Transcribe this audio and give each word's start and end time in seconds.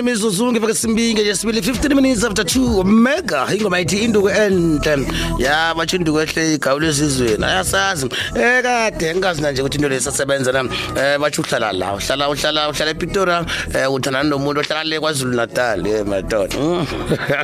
imizuzu 0.00 0.52
ngiveke 0.52 0.74
simbinge 0.74 1.22
nje 1.22 1.34
sibili 1.34 1.60
15 1.60 1.94
minutes 1.94 2.24
after 2.24 2.44
2 2.44 2.84
mega 2.84 3.46
ingoma 3.54 3.80
ithi 3.80 3.98
induku 4.04 4.28
enhle. 4.30 5.06
Ya 5.38 5.74
bathi 5.74 5.96
induku 5.96 6.20
ehle 6.20 6.54
igawu 6.54 6.78
lesizweni 6.80 7.44
ayasazi. 7.44 8.06
Eh 8.36 8.62
kade 8.62 9.14
ngikazi 9.14 9.42
nje 9.42 9.62
ukuthi 9.62 9.76
into 9.76 9.88
lesasebenza 9.88 10.52
na 10.52 10.60
eh 10.96 11.18
bathi 11.18 11.40
uhlala 11.40 11.72
la 11.72 11.94
uhlala 11.94 12.28
uhlala 12.28 12.68
uhlala 12.70 12.90
ePitora 12.90 13.46
eh 13.74 13.92
uthana 13.92 14.22
nomuntu 14.22 14.60
ohlala 14.60 14.84
le 14.84 15.00
kwaZulu 15.00 15.34
Natal 15.36 15.86
eh 15.86 16.04
madoda 16.06 16.56
Mm. 16.58 16.86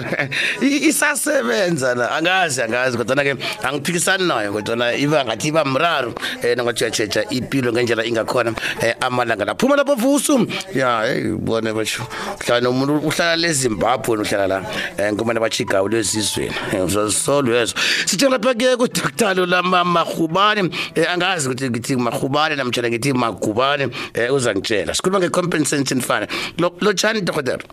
I- 0.63 0.89
isasebenza 0.89 1.95
la 1.95 2.11
angazi 2.11 2.63
angazi 2.63 2.97
kodwa 2.99 3.25
ke 3.25 3.37
angiphikisani 3.63 4.25
nayo 4.27 4.53
kodwa 4.53 4.95
iba 4.97 5.25
ngathi 5.25 5.49
iba 5.49 5.65
mraro 5.65 6.15
eh 6.43 6.57
ngathi 6.57 6.85
uyachecha 6.85 7.25
impilo 7.31 7.73
ngendlela 7.73 8.05
ingakhona 8.05 8.53
eh 8.81 8.95
amalanga 9.01 9.45
laphuma 9.45 9.77
lapho 9.77 9.95
vusu. 9.95 10.47
Ya 10.75 11.03
hey 11.07 11.31
ubone 11.33 11.73
basho 11.73 12.03
uhlala 12.45 12.61
nomuntu 12.61 13.01
uhlala 13.09 13.37
leZimbabwe 13.37 14.19
uhlala 14.19 14.47
la 14.47 14.59
eh 14.99 15.13
ngomane 15.13 15.41
bachigawu 15.41 15.89
lezizweni 15.89 16.55
uzosolo 16.85 17.57
yezo 17.57 17.75
sithe 18.07 18.29
lapha 18.29 18.55
ke 18.55 18.77
ku 18.77 18.87
Dr 18.89 19.47
lama 19.47 19.85
mahubane 19.85 20.71
eh, 20.95 21.11
angazi 21.11 21.49
ukuthi 21.49 21.71
ngithi 21.71 21.97
mahubane 21.97 22.57
namtshela 22.57 22.89
ngithi 22.89 23.13
magubane 23.13 23.89
eh 24.15 24.33
uzangitshela. 24.33 24.95
Sikhuluma 24.95 25.21
nge 25.21 25.31
compensation 25.31 26.01
fund 26.01 26.29
lo 26.59 26.77
lo 26.81 26.93
chani 26.93 27.21
dokotela? 27.21 27.65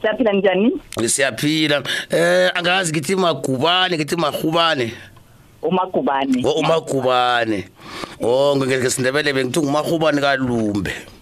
Siyaphila 0.00 0.32
njani? 0.32 0.72
Siyaphila. 1.06 1.82
Eh 2.10 2.50
angazi 2.54 2.92
ngithi 2.92 3.16
magubane 3.16 3.96
ngithi 3.96 4.16
mahubane 4.16 4.92
umagubane. 5.62 6.40
Ngo 6.40 6.52
umagubane. 6.52 7.68
Oh 8.20 8.56
ngeke 8.56 8.90
sindebele 8.90 9.32
bengithi 9.32 9.60
ngumahubane 9.60 10.20
kalumbe. 10.20 11.17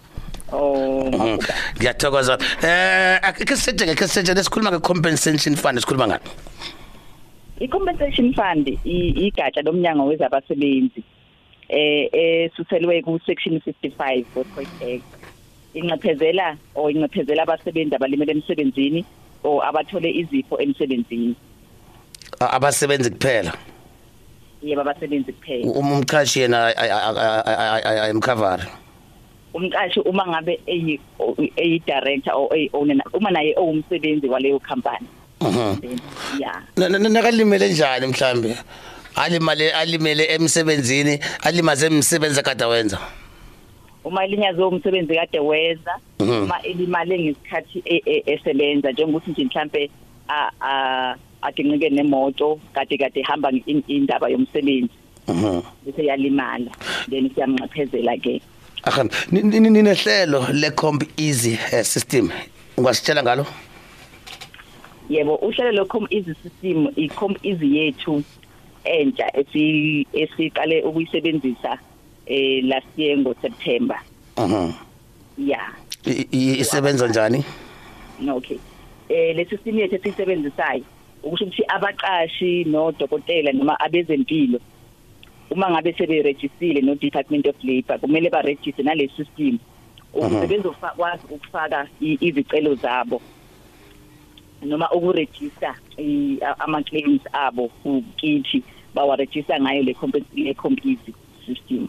Oh 0.53 1.11
Mhm. 1.11 1.39
ngiyathokoza 1.79 2.39
eh 2.63 3.19
ake 3.23 3.57
sithe 3.57 3.87
ngeke 3.87 4.09
sithe 4.09 4.35
lesikhuluma 4.35 4.71
nge 4.73 4.81
compensation 4.81 5.57
fund 5.57 5.79
sikhuluma 5.81 6.07
ngani 6.07 6.25
i-compensation 7.61 8.35
fund 8.35 8.69
igatsha 8.85 9.63
lomnyango 9.63 10.07
wezabasebenzi 10.07 11.03
eh 11.69 12.09
esuselwe 12.13 13.03
ku 13.03 13.19
section 13.27 13.59
55 13.59 14.25
we-Code 14.37 14.69
Act 14.95 15.05
inqephezela 15.75 16.57
or 16.75 16.91
inqephezela 16.91 17.43
abasebenzi 17.43 17.95
abalimele 17.97 18.33
emsebenzini 18.33 19.05
or 19.43 19.65
abathole 19.67 20.11
izifo 20.11 20.59
emsebenzini 20.61 21.35
abasebenzi 22.41 23.11
kuphela 23.11 23.53
yebo 24.63 24.81
abasebenzi 24.81 25.33
kuphela 25.33 25.73
Um- 25.73 25.93
umqhashi 25.93 26.41
yena 26.41 26.59
ayimcover 28.05 28.61
umqashi 29.57 30.01
uma 30.01 30.27
ngabe 30.27 30.61
eyi 30.67 31.01
eyi 31.57 31.79
director 31.87 32.33
or 32.35 32.49
eyi 32.57 32.71
owner 32.73 32.97
uma 33.13 33.31
naye 33.31 33.55
owumsebenzi 33.57 34.27
waleyo 34.29 34.59
company 34.61 35.07
Mhm. 35.41 35.81
then 35.81 36.01
yeah 36.41 36.63
nakalimele 36.77 37.69
njani 37.69 38.07
mhlambe 38.07 38.57
alimale 39.15 39.71
alimele 39.73 40.25
emsebenzini 40.35 41.19
alimaze 41.43 41.87
emsebenzi 41.87 42.41
akade 42.41 42.65
wenza 42.65 42.99
uma 44.05 44.25
elinyazwe 44.25 44.65
umsebenzi 44.65 45.15
kade 45.15 45.39
weza 45.41 45.95
Mhm. 46.21 46.43
uma 46.45 46.63
elimale 46.63 47.19
ngesikhathi 47.19 47.83
e- 47.85 48.03
e- 48.07 48.23
esebenza 48.27 48.93
njengokuthi 48.93 49.31
nje 49.31 49.45
mhlambe 49.45 49.91
a- 50.29 50.51
a- 50.61 51.15
aginqike 51.43 51.91
nemoto 51.91 52.59
kade 52.75 52.97
kade 52.99 53.23
hamba 53.23 53.51
in- 53.67 53.83
indaba 53.89 54.29
yomsebenzi 54.29 54.95
Mhm. 55.29 55.61
bese 55.87 56.05
yalimala 56.07 56.71
then 57.11 57.31
siyamnqaphezela 57.35 58.17
ke 58.17 58.41
Ahan 58.87 59.09
ninehlelo 59.33 60.47
le 60.53 60.71
comp 60.71 61.03
easy 61.19 61.59
eh, 61.73 61.83
system. 61.85 62.31
Ungasitshela 62.77 63.23
ngalo? 63.23 63.47
Yebo 65.11 65.37
uhlelo 65.43 65.73
locom 65.73 66.07
easy 66.11 66.35
system 66.43 66.89
icom 66.97 67.35
easy 67.43 67.67
yethu 67.77 68.23
entsha 68.85 69.27
esi 69.35 70.07
esiqale 70.13 70.83
ukuyisebenzisa 70.83 71.79
eh 72.27 72.63
last 72.65 72.87
year 72.97 73.19
ngo 73.19 73.35
September 73.43 73.99
Mhm. 74.37 74.73
yeah 75.39 75.69
isebenza 76.33 77.09
njani? 77.09 77.45
Okay. 78.29 78.59
Eh 79.09 79.35
le 79.37 79.45
system 79.51 79.79
yethu 79.79 79.95
esisebenzisayo 79.95 80.85
ukusho 81.23 81.45
ukuthi 81.45 81.63
abaqashi 81.69 82.65
nodokotela 82.65 83.53
noma 83.53 83.81
abezempilo 83.81 84.59
uma 85.51 85.71
ngabe 85.71 85.93
seberegistile 85.99 86.81
no 86.83 86.95
Department 86.95 87.47
of 87.47 87.57
Labor 87.63 87.99
kumele 88.01 88.31
ba 88.31 88.43
register 88.43 88.85
nale 88.85 89.09
system 89.17 89.59
ukuze 90.15 90.47
bezokwazi 90.47 91.23
ukufaka 91.31 91.87
i- 92.01 92.19
izicelo 92.21 92.75
zabo 92.75 93.21
noma 94.63 94.91
ukuregister 94.91 95.75
i- 95.99 96.39
a- 96.43 96.57
ama 96.59 96.83
claims 96.83 97.21
abo 97.33 97.71
kithi 98.17 98.63
bawa 98.95 99.17
register 99.17 99.61
ngayo 99.61 99.83
le 99.83 99.95
company 99.95 100.25
le 100.35 100.55
company 100.55 100.99
system. 101.47 101.87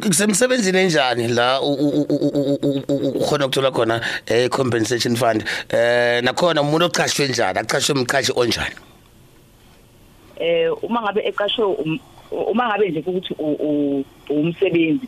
Kusemsebenzini 0.00 0.78
enjani 0.78 1.28
la 1.28 1.60
u- 1.60 1.74
u- 1.74 1.88
u- 1.90 2.06
u- 2.08 2.58
u- 2.62 2.82
u- 2.88 3.18
ukhona 3.20 3.46
ukuthola 3.46 3.70
khona 3.70 4.00
eh 4.26 4.48
compensation 4.48 5.16
fund? 5.16 5.44
Eh 5.68 6.22
nakhona 6.22 6.62
umuntu 6.62 6.86
ochashwe 6.86 7.28
njani? 7.28 7.58
Achashwe 7.58 7.94
umqhashi 7.94 8.32
onjani? 8.36 8.74
Eh 10.40 10.70
uma 10.82 11.02
ngabe 11.02 11.20
eqashwe 11.20 11.64
um- 11.64 11.98
uma 12.32 12.68
ngabe 12.68 12.90
nje 12.90 13.00
ukuthi 13.06 13.34
umsebenzi 14.30 15.06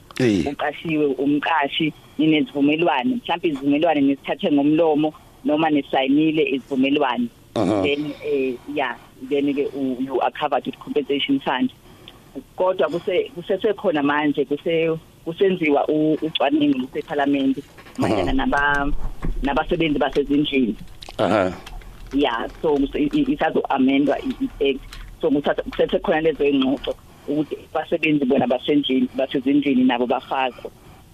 uqashiwe 0.51 1.07
umqashi 1.07 1.93
ninezivumelwano 2.19 3.17
mhlawumbe 3.17 3.49
izivumelwano 3.49 4.01
nesithathe 4.01 4.53
ngomlomo 4.53 5.15
noma 5.45 5.71
nesayinile 5.71 6.43
izivumelwano. 6.55 7.29
Aha. 7.57 7.83
then 7.83 8.13
eh 8.25 8.57
yeah 8.75 8.97
then 9.31 9.47
ke 9.55 9.71
you 10.01 10.21
are 10.21 10.31
covered 10.33 10.67
with 10.67 10.79
compensation 10.79 11.41
fund. 11.41 11.73
Kodwa 12.57 12.89
kuse 12.89 13.31
kusesekhona 13.35 14.03
manje 14.03 14.45
kuse 14.45 14.99
kusenziwa 15.25 15.89
ucwaningo 16.23 16.79
luseParliament 16.79 17.59
mayelana 17.99 18.33
naba 18.33 18.93
nabasebenzi 19.43 19.99
basezindlini. 19.99 20.77
Aha. 21.19 21.53
Yeah 22.13 22.49
so 22.63 22.79
isazo 23.13 23.61
amendwa 23.61 24.19
i-act. 24.19 24.81
So 25.21 25.31
kusesekhona 25.31 26.21
lezo 26.21 26.45
ingxoxo 26.45 26.95
ukuthi 27.29 27.57
abasebenzi 27.75 28.25
bona 28.25 28.47
basendlini 28.47 29.09
basezindlini 29.17 29.85
nabo 29.85 30.07
bafakwe 30.07 30.71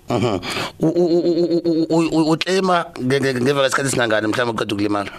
aha. 0.09 0.41
U- 0.81 0.87
u- 0.87 1.10
u- 1.16 1.25
u- 1.31 1.62
u- 1.65 1.87
u- 1.91 2.10
u- 2.19 2.31
uclaima 2.31 2.84
nge- 2.98 3.21
nge- 3.21 3.41
ngeva 3.43 3.66
isikhathi 3.66 3.91
singangani 3.91 4.26
mhlawumbe 4.26 4.56
uqeda 4.62 4.75
ukulimala? 4.75 5.10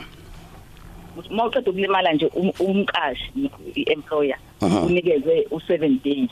Uma 1.30 1.46
uqeda 1.48 1.72
ukulimala 1.72 2.14
nje 2.14 2.26
um- 2.36 2.54
umqashi 2.60 3.32
i-employer 3.76 4.38
Mhm. 4.62 4.86
unikeze 4.86 5.48
u-seven 5.52 6.00
days. 6.04 6.30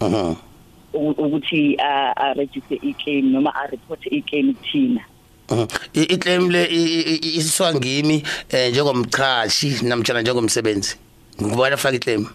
Aha. 0.00 0.36
U- 0.92 1.10
ukuthi 1.24 1.76
a- 1.80 2.12
a-register 2.16 2.78
i-claim 2.82 3.32
noma 3.32 3.52
a-report 3.54 4.00
i-claim 4.10 4.54
kuthina 4.54 5.00
Mhm. 5.50 5.66
Iclaim 5.94 6.50
le 6.50 6.66
isiswa 6.68 7.74
ngimi 7.74 8.22
eh 8.50 8.70
njengomchashi 8.70 9.80
namtjana 9.84 10.20
njengomsebenzi. 10.22 10.96
Ngubani 11.42 11.74
afaka 11.74 11.96
iclaim? 11.96 12.26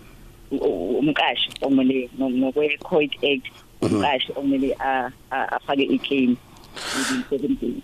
Umqashi 1.03 1.50
omele 1.62 2.09
ngokwe-coid 2.19 3.12
act 3.31 3.46
umqashi 3.81 4.31
omele 4.40 4.72
a- 4.80 5.12
a- 5.31 5.47
afake 5.59 5.84
i-claim 5.84 6.38
within 6.97 7.24
seven 7.30 7.58
days 7.62 7.84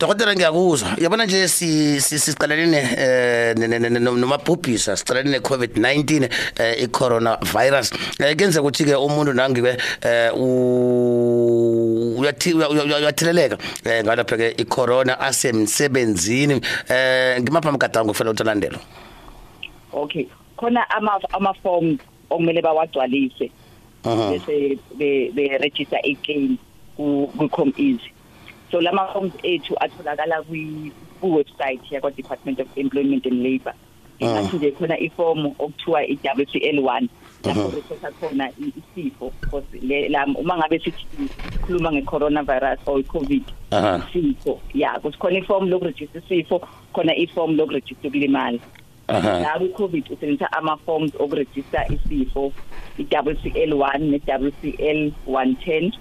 Dokotela 0.00 0.32
ngiyakuzwa. 0.34 0.88
Yabona 0.98 1.26
nje 1.26 1.48
si 1.48 2.00
si- 2.00 2.18
siqalene 2.18 2.76
eh 2.96 3.54
ne- 3.58 3.68
ne- 3.68 3.78
ne- 3.78 3.90
ne- 3.90 4.00
nomabhubhisa 4.00 4.96
siqalene 4.96 5.30
ne 5.30 5.38
COVID-19 5.40 6.24
eh 6.56 6.82
i 6.84 6.86
coronavirus. 6.88 7.92
Eh 8.18 8.32
kenze 8.36 8.60
ukuthi 8.60 8.84
ke 8.88 8.94
umuntu 8.96 9.32
nangiwe 9.36 9.76
eh 10.00 10.32
u 10.34 12.16
uyathi 12.18 12.54
uya- 12.54 12.68
uya- 12.72 12.96
uyatheleleka 12.98 13.58
eh 13.84 14.00
ngalapha 14.04 14.36
ke 14.40 14.48
i 14.56 14.64
corona 14.64 15.20
asemsebenzini 15.20 16.60
eh 16.88 17.36
ngimapha 17.42 17.68
amgadango 17.68 18.12
kufanele 18.12 18.32
utolandelo. 18.32 18.78
okay 19.92 20.24
khona 20.56 20.80
ama 20.96 21.20
ama 21.32 21.52
forms 21.62 21.98
okumele 22.30 22.62
bawagcwalise 22.62 23.52
bese 24.04 24.78
be 24.96 25.30
be 25.34 25.58
register 25.58 26.00
i-claim 26.04 26.58
ku 26.96 27.32
ku 27.36 27.72
easy 27.76 28.10
so 28.70 28.80
lama 28.80 29.08
forms 29.12 29.34
ethu 29.42 29.74
atholakala 29.80 30.42
kwi 30.42 30.92
ku 31.20 31.34
website 31.36 31.82
yakwa 31.90 32.10
Department 32.16 32.60
of 32.60 32.68
Employment 32.76 33.26
and 33.26 33.42
Labour. 33.42 33.74
Ingathi 34.18 34.56
nje 34.56 34.70
khona 34.72 34.98
iform 34.98 35.46
okuthiwa 35.46 36.06
i-WCL1 36.06 37.08
lapho 37.44 37.70
reporta 37.70 38.12
khona 38.12 38.52
isifo 38.56 39.34
uma 40.38 40.56
ngabe 40.58 40.78
sithi 40.78 41.30
khuluma 41.60 41.92
nge-coronavirus 41.92 42.78
or 42.86 43.00
i-covid 43.00 43.44
isifo 43.72 44.62
ya 44.74 45.00
kuthi 45.00 45.18
khona 45.18 45.38
iform 45.38 45.68
lokuregister 45.68 46.22
isifo 46.22 46.60
khona 46.92 47.16
iform 47.16 47.56
lokuregister 47.56 48.08
ukulimala. 48.08 48.58
La 49.42 49.58
kwi-covid 49.58 50.04
usebenzisa 50.12 50.52
ama-forms 50.52 51.12
okuregister 51.18 51.84
isifo 51.92 52.52
i-WCL1 52.98 53.98
ne-WCL 53.98 55.12
110 55.26 55.92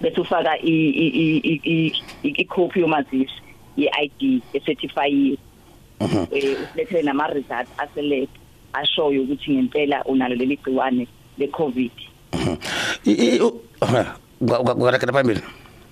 bese 0.00 0.20
ufaka 0.20 0.58
i 0.62 0.70
i 0.88 1.06
i- 1.06 1.60
i 1.64 1.92
i- 2.22 2.34
i 2.42 2.44
copy 2.44 2.80
yomazisi 2.80 3.34
ye-ID 3.76 4.42
ecertifyiwe 4.52 5.38
eh 6.32 6.56
usilethele 6.62 7.02
nama 7.02 7.26
results 7.26 7.70
aselab 7.78 8.28
ashoyo 8.72 9.22
ukuthi 9.22 9.50
ngempela 9.52 10.04
unalo 10.04 10.34
leli 10.34 10.56
gciwane 10.56 11.06
le 11.38 11.46
covid 11.48 11.90
kwarakela 14.78 15.12
phambili? 15.12 15.40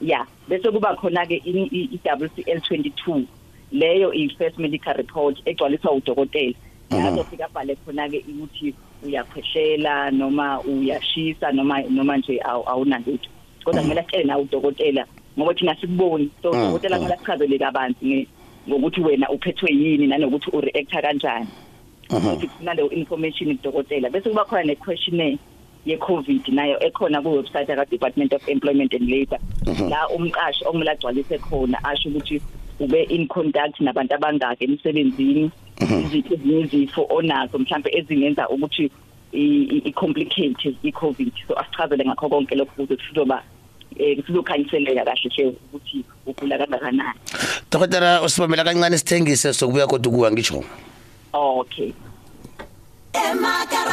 Yeah 0.00 0.26
bese 0.48 0.70
kuba 0.70 0.96
khona 0.96 1.26
ke 1.26 1.42
i-WCL 1.44 2.58
22 2.58 3.24
leyo 3.72 4.12
i 4.14 4.28
first 4.38 4.58
medical 4.58 4.94
report 4.94 5.38
egcwaliswa 5.44 5.92
udokotela. 5.92 6.54
Yazofika 6.90 7.48
bhale 7.54 7.76
khona 7.76 8.08
ke 8.08 8.24
ukuthi 8.28 8.74
uyakhwehlela 9.02 10.10
noma 10.10 10.60
uyashisa 10.62 11.52
noma 11.52 11.82
noma 11.90 12.16
nje 12.16 12.38
awu- 12.44 12.68
awunalutho 12.68 13.28
kodwa 13.64 13.82
kumele 13.82 14.02
sicele 14.02 14.24
nawe 14.24 14.42
udokotela 14.42 15.06
ngoba 15.38 15.54
thina 15.54 15.76
sikuboni. 15.80 16.30
So 16.42 16.50
udokotela 16.50 16.98
kumele 16.98 17.14
asichazele 17.14 17.58
kabanzi 17.58 18.28
ngokuthi 18.68 19.00
wena 19.00 19.28
uphethwe 19.30 19.72
yini 19.72 20.06
nanokuthi 20.06 20.50
ureacta 20.56 21.02
kanjani. 21.02 21.48
Ukuthi 22.34 22.48
kunaleyo 22.58 22.90
information 22.90 23.56
kudokotela. 23.56 24.10
Bese 24.10 24.28
kuba 24.28 24.44
khona 24.44 24.62
ne-questionnaire 24.64 25.38
ye-covid 25.84 26.48
nayo 26.48 26.78
ekhona 26.80 27.22
ku-website 27.22 27.70
aka-department 27.70 28.32
of 28.34 28.42
employment 28.46 28.92
and 28.94 29.08
labour. 29.08 29.38
La 29.90 30.06
umqashi 30.08 30.64
okumele 30.66 30.90
agcwalise 30.90 31.38
khona 31.38 31.78
asho 31.84 32.08
ukuthi 32.08 32.42
ube 32.80 33.02
in 33.08 33.26
contact 33.28 33.80
nabantu 33.80 34.14
abangaki 34.14 34.64
emsebenzini 34.64 35.50
iziphi 35.80 36.34
ezinye 36.34 36.60
izifo 36.60 37.06
onazo 37.10 37.58
mhlawumbe 37.58 37.90
ezingenza 37.98 38.48
ukuthi 38.48 38.90
i- 39.32 39.66
i- 39.74 39.82
i-complicate 39.88 40.74
i-covid. 40.82 41.32
So 41.48 41.54
asichazele 41.58 42.04
ngakho 42.04 42.28
konke 42.28 42.54
lokho 42.54 42.82
ukuze 42.82 43.02
sizoba 43.08 43.42
um 44.00 44.22
sizokhanyiseleka 44.26 45.04
kahle 45.04 45.30
hle 45.36 45.46
ukuthi 45.48 46.04
ugula 46.26 46.58
kangakanani. 46.58 47.18
Dokotela 47.70 48.22
usibambela 48.22 48.64
kancane 48.64 48.98
sithengise 48.98 49.52
sokubuya 49.52 49.86
kodwa 49.86 50.12
kuwa 50.12 50.32
ngitsho. 50.32 50.64
Okay. 51.32 51.92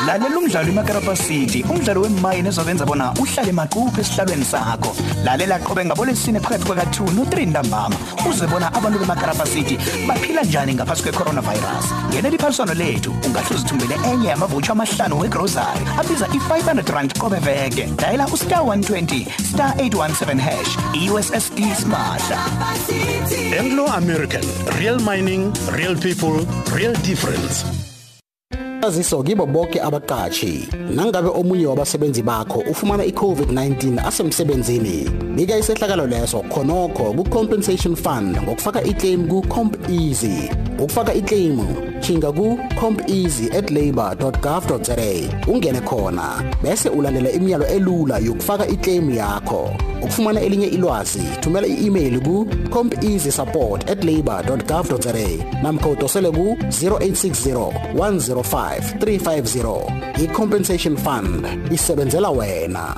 Lalela 0.07 0.38
umdlalo 0.38 0.69
imakarapa 0.69 1.16
city 1.16 1.63
umdlalo 1.69 2.01
wemayini 2.01 2.50
ezobenza 2.50 2.86
bona 2.86 3.13
uhlale 3.21 3.51
maquphe 3.51 4.01
esihlalweni 4.01 4.45
sakho. 4.45 4.92
Lalela 5.25 5.60
qobe 5.60 5.86
ngabolesine 5.86 6.39
phakathi 6.39 6.66
kwaka-2 6.66 7.13
no-3 7.16 7.48
ntambama 7.50 7.95
uze 8.30 8.48
bona 8.48 8.68
abantu 8.74 9.00
bemakarapa 9.00 9.45
city 9.45 9.77
baphila 10.07 10.44
njani 10.44 10.74
ngaphasi 10.74 11.04
kwe-coronavirus. 11.04 11.86
Ngenela 12.10 12.36
iphaliswano 12.36 12.74
lethu 12.74 13.12
ungahle 13.25 13.56
uzithumbele 13.56 13.95
enye 14.12 14.27
yamavutsho 14.30 14.71
amahlanu 14.71 15.19
wegrosary 15.19 15.83
abiza 16.00 16.27
i-500 16.27 16.94
rand 16.94 17.19
qobe 17.19 17.39
veke. 17.39 17.86
Dayela 17.98 18.27
ustar 18.27 18.62
120 18.62 19.25
star 19.51 19.74
817 19.77 20.39
hash 20.39 20.72
i-ussd 20.94 21.60
simahla 21.80 22.39
Anglo 23.60 23.86
American, 23.88 24.44
real 24.80 25.00
mining, 25.00 25.51
real 25.72 25.95
people, 25.95 26.45
real 26.72 26.94
difference. 27.04 27.88
Aziso 28.89 29.21
kibo 29.24 29.45
bonke 29.45 29.80
abaqashi 29.81 30.68
nangabe 30.95 31.30
omunye 31.30 31.65
wabasebenzi 31.68 32.24
bakho 32.24 32.59
ufumana 32.71 33.06
i-covid-19 33.06 34.01
asemsebenzini 34.07 35.06
bika 35.36 35.57
isehlakalo 35.57 36.07
leso 36.07 36.41
khonokho 36.50 37.13
ku-compensation 37.13 37.95
fund 37.95 38.41
ngokufaka 38.41 38.81
iclaim 38.81 39.27
ku-comp 39.27 39.77
easy. 39.89 40.50
Ukufaka 40.81 41.13
iclaim 41.13 41.88
chinga 42.00 42.31
ku-compeasy@labour.gov.za 42.31 45.04
ungene 45.48 45.81
khona 45.81 46.44
bese 46.63 46.90
ulandela 46.90 47.31
imiyalo 47.31 47.68
elula 47.68 48.18
yokufaka 48.18 48.68
iclaim 48.68 49.16
yakho. 49.16 49.69
Ukufumana 50.01 50.42
elinye 50.42 50.68
ilwazi 50.68 51.22
thumela 51.42 51.68
i-email 51.68 52.22
ku-compeasysupport@labour.gov.za 52.22 55.13
namkha 55.63 55.90
udosele 55.90 56.31
ku-0860 56.31 57.72
105 57.96 58.94
350 59.00 59.84
i-compensation 60.24 60.98
fund 60.98 61.48
isebenzela 61.72 62.30
wena. 62.30 62.96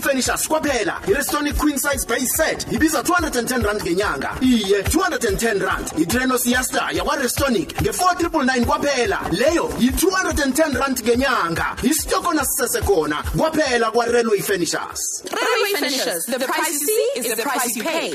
Warelwe 0.00 0.02
Furnitures 0.02 0.48
kwaphela 0.48 1.00
iRestonic 1.06 1.56
Queen 1.58 1.78
Size 1.78 2.06
Base 2.06 2.26
Set 2.36 2.66
ibiza 2.72 3.02
210 3.02 3.62
rand 3.62 3.82
ngenyanga. 3.82 4.30
Iye 4.40 4.82
210 4.82 5.60
rand. 5.60 5.92
iTreno 5.98 6.38
Siesta 6.38 6.88
yakwaRestonic 6.92 7.72
nge4999 7.82 8.64
kwaphela. 8.66 9.20
Leyo 9.30 9.70
yi210 9.80 10.78
rand 10.80 11.00
ngenyanga. 11.02 11.76
Isitoko 11.82 12.34
nasisese 12.34 12.80
khona. 12.80 13.22
Kwaphela 13.36 13.90
kwaRelwe 13.90 14.42
Furnitures 14.42 15.22
Railway 15.24 15.74
Finishers. 15.76 16.24
The 16.26 16.38
price 16.38 16.72
you 16.72 16.86
see 16.86 17.10
is 17.16 17.36
the 17.36 17.42
price 17.42 17.76
you 17.76 17.84
pay. 17.84 18.12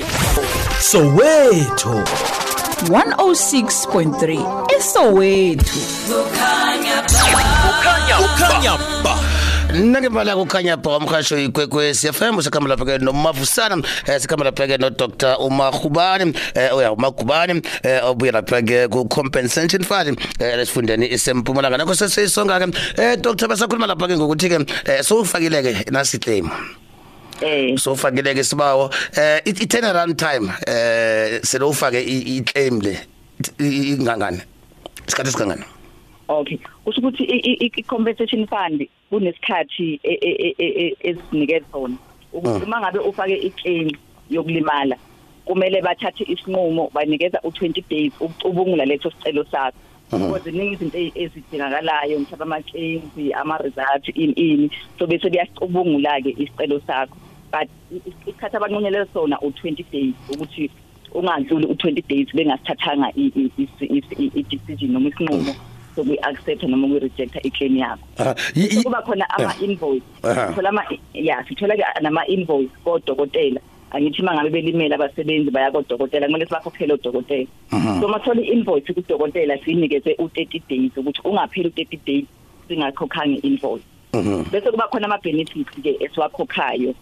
Soweto. 0.80 2.04
106.3 2.88 4.76
eSoweto 4.76 5.72
ukhanya 8.24 8.78
ba. 9.02 9.35
Nake 9.80 10.08
mala 10.08 10.34
kukhanya 10.36 10.76
ba 10.76 10.96
umkhasho 10.98 11.38
ikwekwezi 11.38 12.12
FM 12.12 12.40
sikhamba 12.42 12.68
lapha 12.70 12.84
ke 12.84 12.98
nomavusana 12.98 13.76
eh, 14.06 14.20
sikhamba 14.20 14.44
lapha 14.44 14.66
ke 14.66 14.78
no 14.80 14.90
Dr 14.90 15.36
Umahubani 15.40 16.34
eh, 16.54 16.70
oya 16.74 16.92
umagubani 16.92 17.62
eh, 17.82 18.00
obuye 18.04 18.32
lapha 18.32 18.62
ke 18.62 18.88
ku 18.88 19.04
compensation 19.08 19.82
fund 19.82 20.18
eh, 20.40 20.56
lesifundeni 20.56 21.06
isempumalanga 21.12 21.78
nakho 21.78 21.94
sesisonga 21.94 22.58
ke 22.60 22.66
eh, 23.02 23.16
Dr 23.20 23.48
basakhuluma 23.48 23.86
lapha 23.86 24.08
ke 24.08 24.16
ngokuthi 24.16 24.48
ke 24.48 24.58
eh, 24.90 25.02
sowufakile 25.02 25.62
ke 25.62 25.90
nasi 25.90 26.18
claim 26.18 26.50
eh 27.42 27.76
sowufakile 27.76 28.34
ke 28.34 28.44
sibawo 28.44 28.90
eh 29.16 29.40
i 29.44 29.66
turnaround 29.66 30.16
time 30.16 30.52
eh 30.66 31.40
selo 31.42 31.68
ufake 31.68 32.00
i 32.00 32.40
claim 32.42 32.80
le 32.80 32.96
ingangani 33.60 34.40
isikhathi 35.06 35.30
sikangani 35.32 35.64
Okay. 36.28 36.58
Kusho 36.84 37.00
ukuthi 37.00 37.22
i- 37.22 37.70
i-compensation 37.70 38.48
fund 38.50 38.82
kunesikhathi 39.10 40.00
e- 40.02 40.18
e- 40.20 40.54
e- 40.58 40.86
e- 40.86 40.96
esinikeza 41.00 41.66
sona. 41.72 41.96
Ukuthi 42.32 42.64
uma 42.64 42.80
ngabe 42.80 42.98
ufake 42.98 43.34
iclaim 43.36 43.90
yokulimala 44.30 44.96
kumele 45.44 45.82
bathathe 45.82 46.24
isinqumo 46.24 46.90
banikeza 46.94 47.38
u20 47.44 47.84
days 47.90 48.12
ukucubungula 48.20 48.84
leso 48.84 49.10
sicelo 49.10 49.44
sakho. 49.44 49.78
Because 50.18 50.50
ziningi 50.50 50.74
izinto 50.74 50.98
ezi- 50.98 51.12
ezidingakalayo 51.14 52.18
mhlawumbe 52.18 52.42
ama 52.42 52.62
claims, 52.62 53.34
ama 53.34 53.58
results 53.58 54.08
ini 54.14 54.32
ini 54.32 54.70
so 54.98 55.06
bese 55.06 55.30
beyasicubungula 55.30 56.20
ke 56.22 56.30
isicelo 56.38 56.80
sakho. 56.86 57.16
But 57.52 57.68
isikhathi 58.26 58.56
abanqunyelela 58.56 59.06
sona 59.12 59.36
u20 59.36 59.84
days 59.92 60.14
ukuthi 60.30 60.70
ungadluli 61.14 61.66
u20 61.66 62.02
days 62.08 62.28
bengasithathanga 62.34 63.10
i- 63.16 63.32
i- 63.36 63.50
i- 63.58 64.02
i- 64.18 64.30
i- 64.34 64.42
decision 64.42 64.92
noma 64.92 65.08
isinqumo 65.08 65.54
sokuyi-accept 65.96 66.62
noma 66.68 66.86
ukuyi-rejecta 66.86 67.40
i-claim 67.42 67.76
yakho. 67.76 68.04
Ah, 68.18 68.34
i- 68.54 68.68
i- 68.78 68.82
kuba 68.84 69.02
khona 69.02 69.24
ama-invoice. 69.30 70.04
Aha. 70.22 70.48
sithola 70.48 70.68
ama 70.68 70.82
ya 71.14 71.44
sithola 71.48 71.76
ke 71.76 71.84
nama-invoice 72.02 72.70
kodokotela. 72.84 73.60
Angithi 73.90 74.22
uma 74.22 74.34
ngabe 74.34 74.50
belimele 74.50 74.94
abasebenzi 74.94 75.50
baya 75.50 75.70
kodokotela 75.70 76.26
kumele 76.26 76.46
sibakhokhele 76.46 76.92
odokotela. 76.94 77.46
So 78.00 78.08
mathola 78.08 78.40
i-invoice 78.42 78.92
kudokotela 78.92 79.58
siyinikeze 79.64 80.14
u-thirty 80.18 80.62
days 80.68 80.92
ukuthi 80.96 81.20
ungapheli 81.24 81.68
u-thirty 81.68 81.96
days 82.06 82.24
singakhokhanga 82.68 83.38
i-invoice. 83.42 83.84
Bese 84.52 84.70
kuba 84.70 84.88
khona 84.90 85.06
ama-benefits-ke 85.06 85.96
esiwakhokhayo 86.00 86.94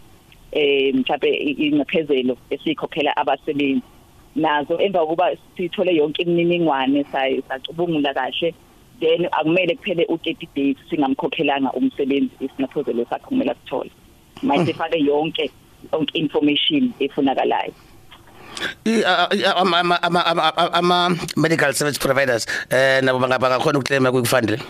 eh 0.52 0.94
mhlawumbe 0.94 1.28
i- 1.34 1.56
incephezelo 1.66 2.36
esiyikhokhela 2.50 3.16
abasebenzi. 3.16 3.82
Nazo 4.36 4.78
emva 4.78 4.98
kokuba 5.00 5.30
sithole 5.56 5.94
yonke 5.96 6.22
imininingwane 6.22 7.04
sayo 7.12 7.42
sacubungula 7.48 8.14
kahle 8.14 8.54
then 9.00 9.28
akumele 9.32 9.76
kuphele 9.76 10.04
u30 10.08 10.48
days 10.56 10.76
singamkhokhelanga 10.90 11.72
umsebenzi 11.72 12.30
isingaphozelo 12.40 13.06
sakhe 13.10 13.24
kumele 13.26 13.54
sithole 13.64 13.90
mayisefake 14.42 14.98
yonke 14.98 15.50
yonke 15.92 16.18
information 16.18 16.92
efunakalayo. 17.00 17.72
I- 18.86 19.02
a- 19.04 19.28
a- 19.30 19.56
ama 19.56 19.98
ama 20.72 21.16
medical 21.36 21.72
service 21.72 21.98
providers 21.98 22.46
eh 22.70 23.02
nabo 23.02 23.18
bangaba 23.18 23.50
ngakhona 23.50 23.78
ukuclaim 23.78 24.06
kuyifundile 24.12 24.62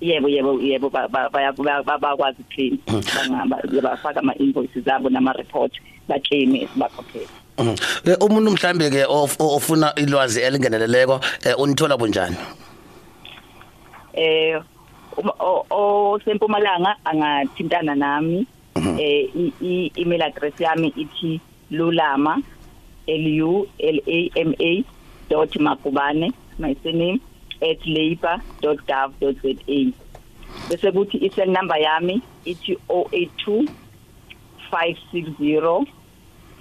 yebo 0.00 0.28
yebo 0.28 0.60
yebo 0.60 0.90
ba- 0.90 1.08
ba- 1.08 1.30
baya- 1.32 1.52
ba- 1.52 1.82
ba- 1.82 1.98
bakwazi 1.98 2.42
claim 2.54 2.78
bangaba 2.86 3.56
bafaka 3.82 4.20
ama 4.20 4.34
invoices 4.38 4.84
zabo 4.84 5.08
nama 5.10 5.32
report 5.32 5.72
ba 6.08 6.18
claim 6.20 6.54
esibakhokhela 6.54 7.28
Mhm. 7.58 7.74
Eh, 8.06 8.16
umuntu 8.22 8.50
mhlambe 8.54 8.90
ke 8.90 9.02
of- 9.08 9.34
ofuna 9.40 9.92
ilwazi 9.96 10.40
elingeneleleko 10.40 11.20
eh, 11.44 11.58
unithola 11.58 11.96
bunjani? 11.96 12.36
Eh 14.18 14.58
osempumalanga 15.70 16.92
angathintana 17.04 17.94
nami. 17.94 18.46
Eh 18.76 19.24
i- 19.42 19.54
i- 19.70 19.92
email 19.96 20.22
address 20.22 20.54
yami 20.60 20.88
ithi 21.02 21.40
lulama 21.70 22.34
l 23.06 23.24
u 23.42 23.66
l 23.78 23.98
a 24.06 24.18
m 24.48 24.50
a 24.70 24.72
dot 25.30 25.52
makubane 25.66 26.28
my 26.58 26.74
surname 26.82 27.18
at 27.70 27.80
labour.gov.za 27.86 29.32
bese 30.68 30.88
kuthi 30.94 31.16
i-cell 31.26 31.50
number 31.50 31.78
yami 31.86 32.22
ithi 32.44 32.72
082 32.88 33.66
560 34.70 35.86